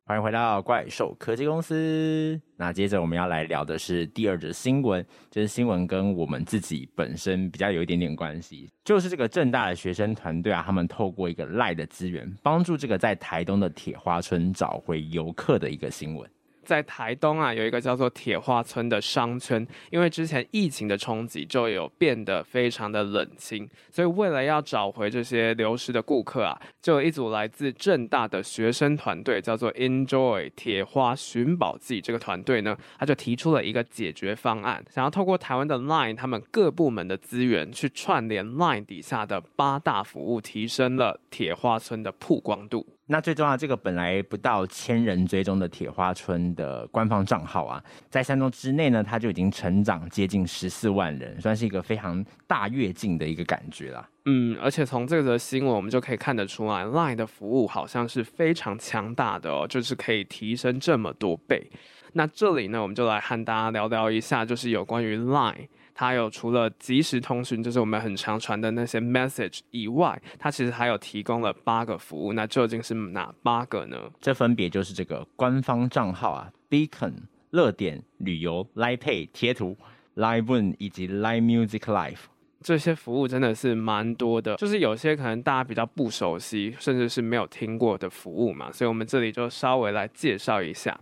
[0.04, 2.38] 欢迎回到怪兽科技公司。
[2.56, 16.28] 那接着我们要来聊的是第二则新闻，就是新闻跟我们自己本身比较有一点点关系，就是这个正大的学生团队啊，他们透过一个赖的资源，帮助这个在台东的铁花村找回游客的一个新闻。
[16.64, 32.00] 在台东啊，有一个叫做铁花村的商圈，因为之前疫情的冲击，就有变得非常的冷清，所以为了要找回这些流失的顾客啊，就有一组来自正大的学生团队，叫做 Enjoy 铁花寻宝记。
[32.00, 42.86] 这个团队呢，他就提出了一个解决方案，想要透过台湾的 Line 他们各部门的资源，去串联 Line 底下的八大服务，提升了铁花村的曝光度。
[43.06, 54.08] 那最重要，这个本来不到千人追踪的铁花村的官方账号啊，在三周之内呢，它就已经成长接近十四万人，算是一个非常大跃进的一个感觉啦。
[54.24, 61.70] 嗯，而且从这则新闻我们就可以看得出来，LINE 的服务好像是非常强大的哦，就是可以提升这么多倍。
[62.12, 65.66] 那这里呢，我们就来和大家聊聊一下，就是有关于 LINE。
[65.94, 72.32] 它有除了即时通讯，就是我们很常传的那些 message 以外，它其实还有提供了八个服务。
[72.32, 73.96] 那究竟是哪八个呢？
[74.20, 77.12] 这分别就是这个官方账号啊，Beacon、
[77.50, 79.76] 热点、旅游、Live Pay、贴图、
[80.16, 82.18] Live One 以及 Live Music Live。
[82.62, 90.98] 这些服务真的是蛮多的，就是有些可能大家比较不熟悉，甚至是没有听过的服务嘛，所以我们这里就稍微来介绍一下。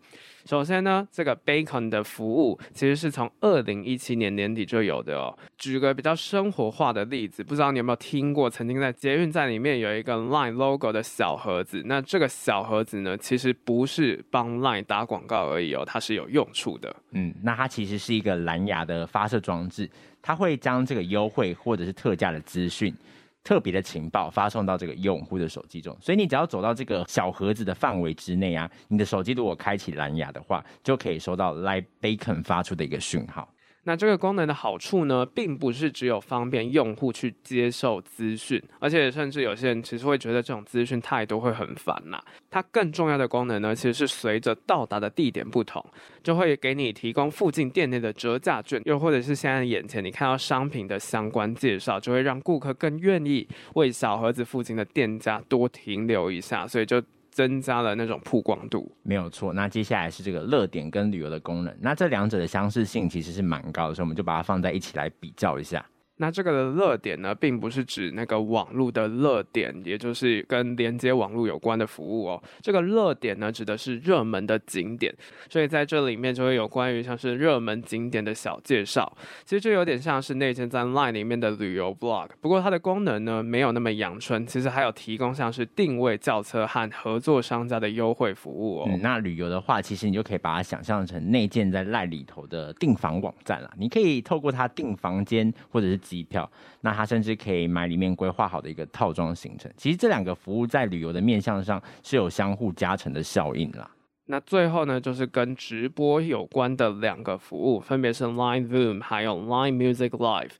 [0.47, 5.37] 首先呢，这个 Bacon 的服务其实是从二零一七年年底就有的哦。
[5.59, 11.83] 举个比较生活化的例子，不知道你有没有听过，曾经在捷运站里面有一个 Line logo 的小盒子。
[11.85, 16.97] 那这个小盒子呢，其实不是帮 Line 打广告而已哦，它是有用处的。
[17.13, 19.89] 嗯，那它其实是一个蓝牙的发射装置，
[20.23, 22.95] 他会将这个优惠或者是特价的资讯
[23.43, 33.49] 特别的情报发送到这个用户的手机中，所以你只要走到这个小盒子的范围之内啊，你的手机如果开启蓝牙的话，就可以收到 Live Bacon 发出的一个讯号。
[33.85, 42.23] 那这个功能的好处呢，并不是只有方便用户去接受资讯，而且甚至有些人其实会觉得这种资讯太多会很烦呐。
[42.51, 45.85] 它更重要的功能呢，其实是随着到达的地点不同，
[46.23, 57.03] 就会给你提供附近店内的折价券，又或者是现在眼前你看到商品的相关介绍，就会让顾客更愿意为小盒子附近的店家多停留一下，所以就。
[57.31, 59.53] 增加了那种曝光度，没有错。
[59.53, 65.85] 那接下来是这个热点跟旅游的功能，那这两者的相似性其实是蛮高的，所以我们就把它放在一起来比较一下。
[66.21, 72.43] 那这个的热点呢，并不是指那个网络的热点，也就是跟连接网络有关的服务哦。
[72.61, 75.15] 这个热点呢，指的是热门的景点，
[75.49, 79.11] 所以在这里面就会有关于像是热门景点的小介绍。
[79.47, 88.99] 其实就有点像是内建在 Line 里面的旅游 blog，不过它的功能呢，没有那么阳春，其实还有提供像是定位、叫车和合作商家的优惠服务哦。
[89.01, 93.71] 那旅游的话，其实你就可以把它想象成内建在 Line 里头的订房网站了。
[93.79, 95.99] 你可以透过它订房间或者是。
[96.11, 99.71] 机票，那他甚至可以买里面规划好的一个套装行程。
[99.77, 103.89] 其实这两个服务在旅游的面向上是有相互加成的效应啦。
[104.27, 110.53] 那最后呢，就是跟直播有关的两个服务，分别是 Line Zoom 还有 Line Music Live。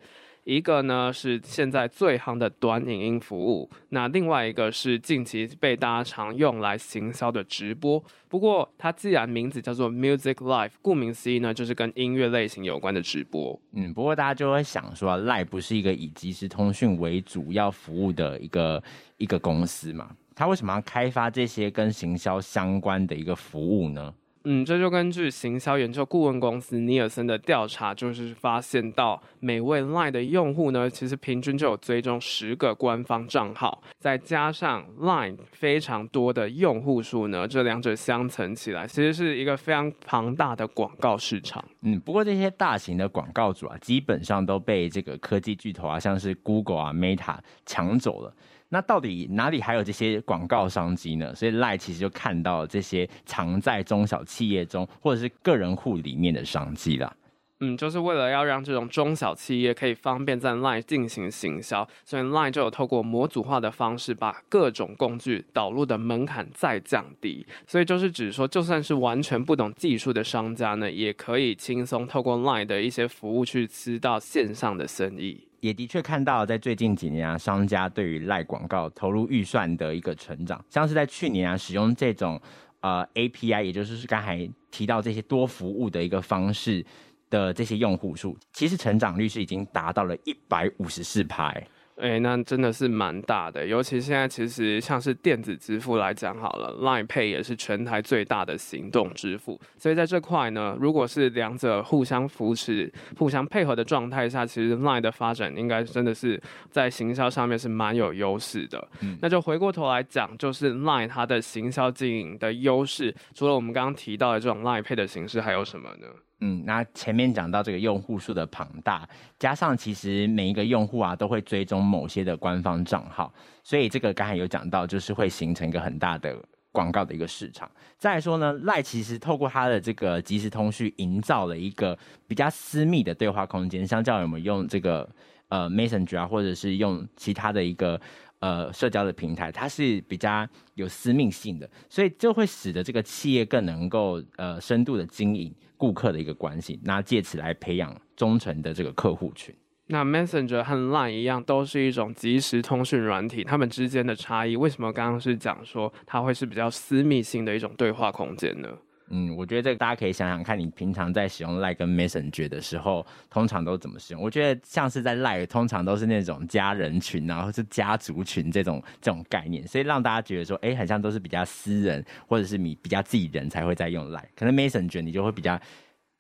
[0.51, 8.03] 一个呢是现在最夯的短影音服务，那另外一个是近期被大家常用来行销的直播。
[8.29, 13.57] 不过它既然名字叫做 Music Live，顾名思义呢，就是跟音乐类型有关的直播。
[13.75, 18.83] 嗯，不过大家就会想说，Line 不是一个以即时通讯为主要服务的一个
[19.19, 20.11] 一个公司嘛？
[20.35, 24.13] 它为什么要开发这些跟行销相关的一个服务呢？
[24.45, 41.63] 嗯，这就根据行销研究顾问公司尼尔森的调查，就是发现到每位 Line 的用户呢，其实平均就有追踪十个官方账号，再加上 Line 非常多的用户数呢，这两者相乘起来，其实是一个非常庞大的广告市场。
[41.83, 48.35] 嗯，不过这些大型的广告主啊，基本上都被这个科技巨头啊，像是 Google 啊、Meta 抢走了。
[48.73, 51.35] 那到底哪里还有这些广告商机呢？
[51.35, 57.15] 所以赖其实就看到这些藏在中小企业中或者是个人户里面的商机了。
[57.63, 67.45] 嗯，就是为了要让这种中小企业可以方便在 Line 进行行销，所以 Line 就有透过模组化的方式，把各种工具导入的门槛再降低。
[67.67, 75.47] 所以就是指说，就算是完全不懂技术的商家呢，也可以轻松透过 Line 的一些服务去吃到线上的生意。
[75.61, 82.41] 也的确看到，在最近几年啊，商家对于赖广告投入预算的一个成长，像是在去年啊，使用这种
[82.81, 86.85] 呃 API，也就是是刚才提到这些多服务的一个方式
[87.29, 91.55] 的这些用户数，其实成长率是已经达到了一百五十四趴。
[92.01, 108.89] 哎，那真的是蛮大的，尤其现在其实像是电子支付来讲好了，Line Pay 也是全台最大的行动支付，所以在这块呢，如果是两者互相扶持、互相配合的状态下，其实 Line 的发展应该真的是在行销上面是蛮有优势的。
[109.03, 116.07] 嗯，那就回过头来讲，就是 Line 它的行销经营的优势，除了我们刚刚提到的这种 Line Pay 的形式，还有什么呢？
[116.41, 126.37] 嗯，那前面讲到这个用户数的庞大，加上其实每一个用户啊都会追踪某些的官方账号，所以这个刚才有讲到，就是会形成一个很大的
[126.73, 127.71] 广告的一个市场。
[127.99, 135.09] 再来说呢赖其实透过它的这个即时通讯，营造了一个比较私密的对话空间，相较于我们用这个
[135.49, 138.01] 呃 Messenger 啊，或者是用其他的一个。
[138.41, 149.55] 呃，社交的平台它是比较有私密性的，所以就会使得这个企业更能够呃深度的经营顾客的一个关系，那借此来培养忠诚的这个客户群。
[149.89, 158.69] 那 Messenger 和 Line 一样，都是一种即时通讯软体，它们之间的差异，为什么刚刚是讲说它会是比较私密性的一种对话空间呢？
[159.11, 164.23] 嗯，我觉得这个大家可以想想看，你平常在使用 Line 跟 Messenger 的时候，通常都怎么使用？
[164.23, 175.61] 我觉得像是在 Line，通常都是那种家人群，然后是家族群这种这种概念，所以让大家觉得说，哎，好像都是比较私人，或者是你比较自己人才会在用 Line，可能 Messenger 你就会比较。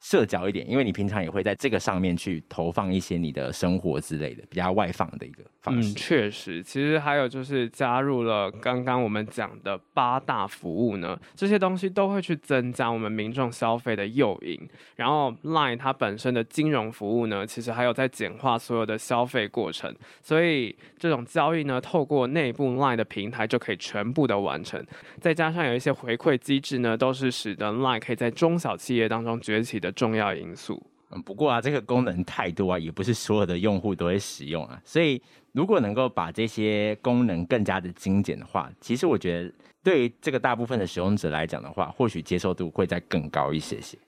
[0.03, 5.93] 社交一点，因为你平常也会在这个上面去投放一些你的生活之类的，比较外放的一个方式。
[5.93, 14.59] 嗯，确实，其实还有就是加入了刚刚我们讲的八大服务呢，这些东西都会去增加我们民众消费的诱因。
[14.97, 24.85] 然后 Line 它本身的金融服务呢，其实还有在简化所有的消费过程，所以这种交易呢，透过内部 Line 的平台就可以全部的完成。
[25.21, 30.83] 再加上有一些回馈机制呢，都是使得 Line 可以在中小企业当中崛起的重要因素。
[31.11, 34.81] 嗯，不过啊，这个功能太多啊，也不是所有的用户都会使用啊。
[34.85, 35.21] 所以，
[35.53, 39.53] 如果能够把这些功能更加的精简的话，其实我觉得
[39.83, 43.99] 对于这个大部分的使用者来讲的话，或许接受度会再更高一些些。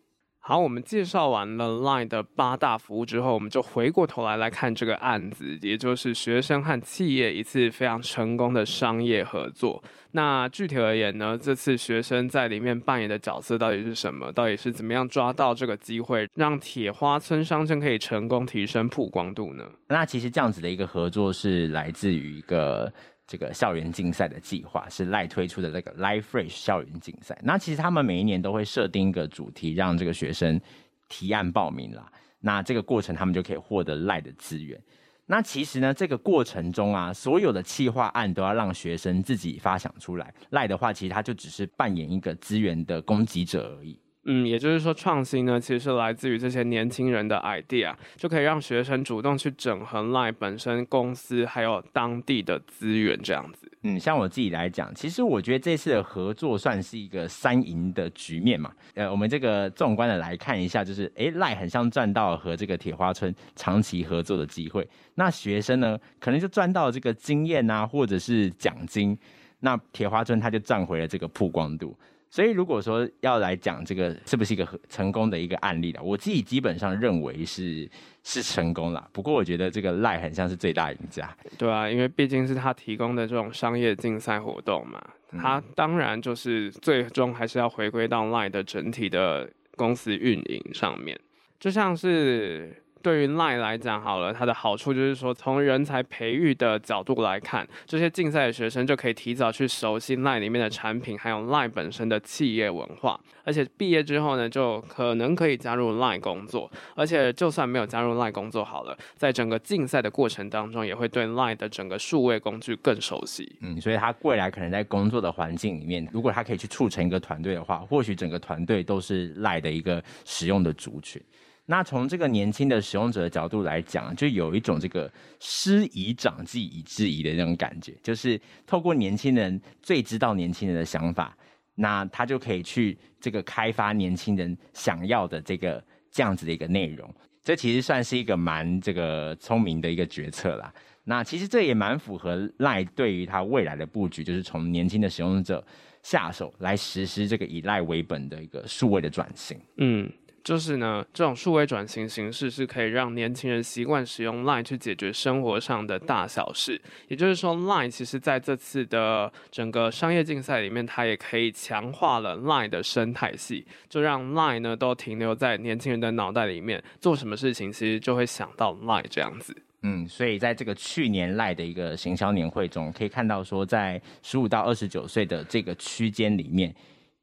[0.44, 9.80] 好，我们介绍完了 Line 的八大服务之后，我们就回过头来来看这个案子，也就是学生和企业一次非常成功的商业合作。
[10.10, 14.32] 那具体而言呢，这次学生在里面扮演的角色到底是什么？
[14.32, 19.64] 到底是怎么样抓到这个机会，让铁花村商圈可以成功提升曝光度呢？
[19.86, 22.92] 那其实这样子的一个合作是来自于一个。
[23.32, 27.38] 这个校园竞赛的计划是赖推出的这个 Live Fresh 校园竞赛。
[27.42, 30.60] 那其实他们每一年都会设定一个主题，让这个学生
[31.08, 32.12] 提案报名啦。
[32.40, 34.78] 那这个过程他们就可以获得赖的资源。
[35.24, 40.34] 那其实呢，这个过程中啊，所有的企划案都要让学生自己发想出来。
[40.50, 43.98] 赖的话，其实他就只是扮演一个资源的供给者而已。
[44.24, 53.68] 嗯，也就是说，创新呢，其实是来自于这些年轻人的 idea，就可以让学生主动去整合 Line 本身公司还有当地的资源这样子。
[53.82, 58.70] 嗯，像我自己来讲，其实我觉得这次的合作算是一个三赢的局面嘛。
[58.94, 69.18] 呃，我们这个纵观的来看一下，就是诶，Line 很像赚到了和这个铁花村长期合作的机会，那学生呢，可能就赚到了这个经验啊，或者是奖金，
[69.58, 71.92] 那铁花村他就赚回了这个曝光度。
[72.32, 77.86] 所以，如果说要来讲这个是不是一个成功的一个案例的，我自己基本上认为是
[78.24, 79.06] 是成功了。
[79.12, 81.28] 不过，我觉得这个赖很像是最大赢家。
[81.58, 84.98] 对啊，因为毕竟是他提供的这种商业竞赛活动嘛，
[85.32, 91.20] 他当然就是最终还是要回归到赖的整体的公司运营上面，
[91.60, 92.82] 就像是。
[93.02, 103.20] 对于 Line 来讲，好了，它的好处就是说，从人才培育的角度来看，这些竞赛的学生就可以提早去熟悉 Line 里面的产品，还有 Line 本身的企业文化。
[103.44, 106.70] 而且毕业之后呢，就可能可以加入 Line 工作。
[106.94, 113.56] 而且就算没有加入 Line 工作，好了，在整个竞赛的过程当中，也会对 Line 的整个数位工具更熟悉。
[113.60, 121.20] 嗯，所以他未来可能在工作的环境里面，如果他可以去促成一个团队的话，或许整个团队都是 Line 的一个使用的族群。
[121.64, 131.36] 那从这个年轻的使用者的角度来讲，就有一种这个师以长技以制夷的那种感觉，就是透过年轻人最知道年轻人的想法，
[131.76, 137.08] 那他就可以去这个开发年轻人想要的这个这样子的一个内容。
[137.44, 140.72] 这其实算是一个蛮这个聪明的一个决策啦。
[141.04, 145.64] 那其实这也蛮符合赖对于他未来的布局，就是从年轻的使用者
[146.02, 149.56] 下手来实施这个以赖为本的一个数位的转型。
[149.76, 150.10] 嗯。
[150.44, 156.80] 就是呢，这种数位转型形式是可以让年轻人习惯使用 Line 去解决生活上的大小事。
[157.06, 169.56] 也就是说，Line 其实在这次的整个商业竞赛里面，它也可以强化了 Line 的生态系，就让 Line 呢都停留在年轻人的脑袋里面，做什么事情其实就会想到 Line 这样子。
[169.82, 176.74] 嗯，所以在这个去年 Line 的一个行销年会中，可以看到说，在十五到二十九岁的这个区间里面。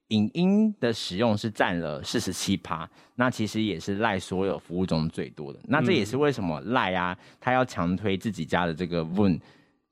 [0.09, 5.59] 影音的使用是占了四十七趴，那其实也是赖所有服务中最多的。
[5.63, 9.39] 那这也是为什么赖啊，他要强推自己家的这个 Voon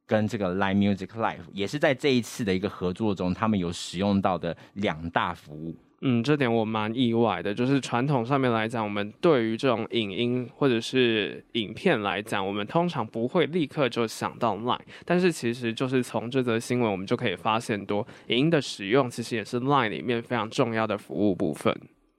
[0.05, 5.75] 跟这个 Live Music Live，也是在这一次的一个合作中，他们有使用到的两大服务。
[6.01, 7.51] 嗯，这点我蛮意外的。
[7.53, 14.79] 就是传统上面来讲，我们对于这种影音或者是影片来讲，我们通常不会立刻就想到 Line。
[15.05, 21.75] 但是其实就是从这则新闻，我们就可以发现，多影音的使用其实也是 Line 里面非常重要的服务部分。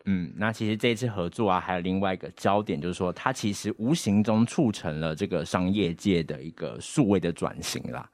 [0.07, 8.09] 嗯，那其实这次合作啊，还有另外一个焦点，就是说它其实无形中促成了这个商业界的一个数位的转型啦。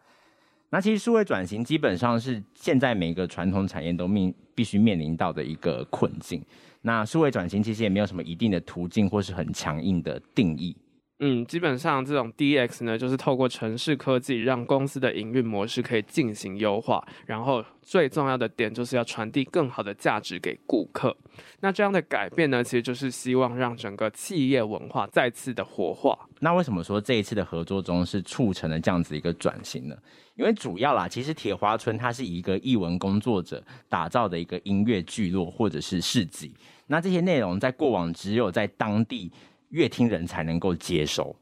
[0.75, 6.45] 那其实数位转型基本上是现在每个传统产业都面必须面临到的一个困境。
[6.83, 10.77] 那数位转型其实也没有什么一定的途径或是很强硬的定义。
[11.21, 21.17] 嗯，基本上这种 DX 呢，就是透过城市科技让公司的营运模式可以进行优化，然后最重要的点就是要传递更好的价值给顾客。
[21.61, 26.19] 那这样的改变呢，其实就是希望让整个企业文化再次的活化。
[26.41, 29.97] 那为什么说这一次的合作中是促成了这样子一个转型呢？
[30.35, 36.53] 因为主要啦，其实铁花村它是一个艺文工作者打造的一个音乐聚落或者是市集。
[36.89, 39.31] 那这些内容在过往只有在当地
[39.75, 41.37] 乐听人才能够接收。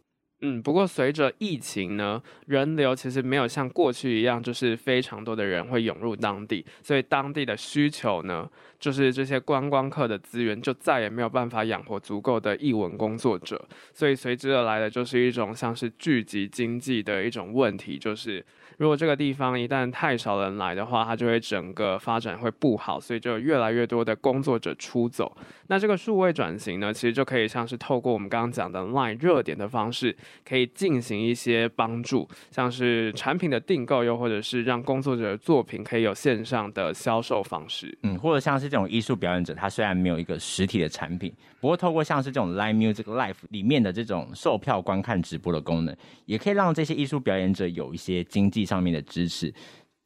[0.44, 18.44] 嗯，不过随着疫情呢，人流其实没有像过去一样，就是非常多的人会涌入当地，所以当地的需求呢，就是这些观光客的资源就再也没有办法养活足够的译文工作者，所以随之而来的就是一种像是聚集经济的一种问题，就是
[18.82, 25.32] 如果这个地方一旦太少人来的话，它就会整个发展会不好，所以就越来越多的工作者出走。
[25.68, 30.16] 那这个数位转型呢，其实就可以像是透过我们刚刚讲的 LINE 热点的方式。
[30.44, 49.52] 可以进行一些帮助，像是产品的订购，又或者是让工作者的作品可以有线上的销售方式，嗯，或者像是这种艺术表演者，他虽然没有一个实体的产品，不过透过像是这种 Live Music Live 里面的这种售票观看直播的功能，也可以让这些艺术表演者有一些经济上面的支持，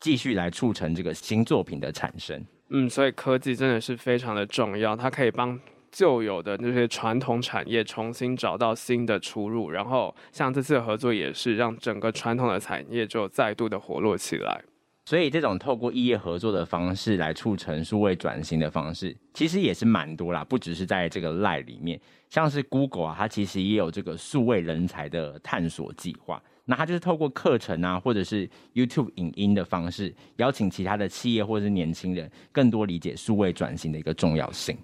[0.01, 2.45] 继续来促成这个新作品的产生。
[2.71, 5.61] 嗯，所以科技真的是非常的重要，它可以帮。
[5.93, 14.63] 旧有的那些传统产业重新找到新的出路，然后像这次的合作也是让整个传统的产业就再度的活络起来。
[15.07, 21.99] 所以这种透过异业合作的方式来促成数位转型的方式，其实也是蛮多啦，不只是在这个 LINE 里面，
[22.29, 26.43] 像是 Google 啊，它其实也有这个数位人才的探索计划。
[26.69, 34.77] 那他就是透过课程啊，或者是 YouTube 影音的方式，邀请其他的企业或者是年轻人，更多理解数位转型的一个重要性。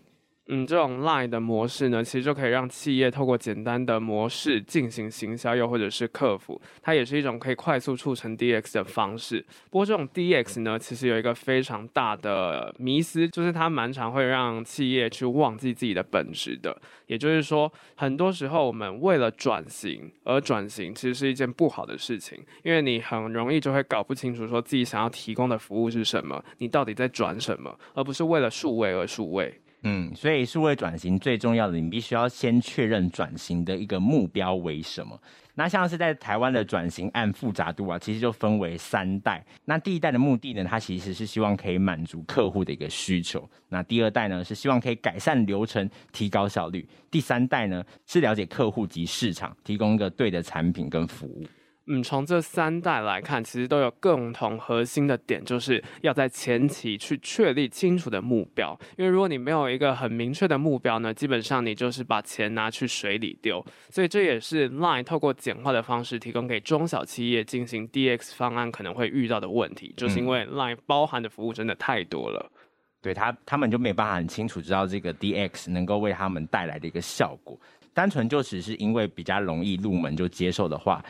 [0.54, 9.42] 嗯，这种 Line 的模式呢，其实就可以让企业透过简单的模式进行行销，又或者是客服，它也是一种可以快速促成 DX 的方式。
[9.70, 16.76] 不过，这种 DX 呢，其实有一个非常大的迷思，就是它蛮常会让企业去忘记自己的本质的。
[17.06, 29.61] 也就是说，很多时候我们为了转型而转型，其实是一件不好的事情，因为你很容易就会搞不清楚说自己想要提供的服务是什么，你到底在转什么，而不是为了数位而数位。
[29.84, 35.20] 嗯，所以数位转型最重要的，你必须要先确认转型的一个目标为什么。
[35.54, 39.44] 那像是在台湾的转型案复杂度啊，其实就分为三代。
[39.64, 43.46] 那第一代的目的呢，它其实是希望可以满足客户的一个需求。
[43.68, 46.88] 那第二代呢，是希望可以改善流程，提高效率。
[47.10, 51.44] 第三代呢，是了解客户及市场，提供一个对的产品跟服务。
[51.86, 58.78] 嗯，从这三代来看，其实都有共同核心的点，就是要在前期去确立清楚的目标。
[58.96, 63.64] 因为如果你没有一个很明确的目标呢，基本上你就是把钱拿去水里丢。
[63.90, 72.58] 所以这也是 Line 透过简化的方式提供给中小企业进行 DX 方案可能会遇到的问题，就是因为 Line 包含的服务真的太多了，嗯、
[73.02, 77.58] 对他他们就没办法很清楚知道这个 DX 能够为他们带来的一个效果。
[77.92, 81.04] 单纯就只是因为比较容易入门就接受的话。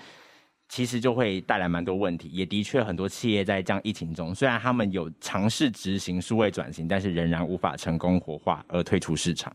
[0.73, 9.55] 其实就会带来蛮多问题，也的确很多企业在这样疫情中，虽然他们有尝试执行数位转型，但是仍然无法成功活化而退出市场。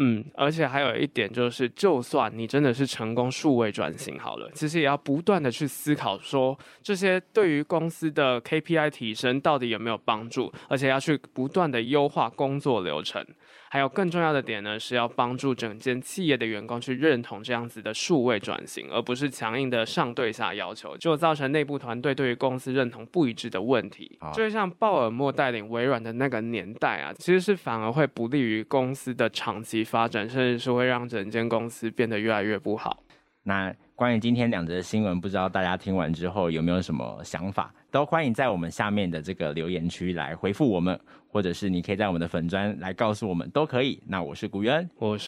[0.00, 13.24] 嗯，而且还有一点就是，就算你真的是成功数位转型好了，其实也要不断的去思考说，这些对于公司的 KPI 提升到底有没有帮助，而且要去不断的优化工作流程。
[13.70, 24.16] 还有更重要的点呢，是要帮助整间企业的员工去认同这样子的数位转型，而不是强硬的上对下要求，就造成内部团队对于公司认同不一致的问题。
[24.20, 33.02] 啊、就像鲍尔默带领微软的那个年代啊，其实是反而会不利于公司的长期发展，甚至是会让整间公司变得越来越不好。
[33.42, 37.74] 那关于今天两则新闻，不知道大家听完之后有没有什么想法？
[37.90, 40.96] 都欢迎在我们下面的这个留言区来回复我们，
[41.26, 44.00] 或者是你可以在我们的粉砖来告诉我们，都可以。
[44.06, 45.16] 那我是古渊，我是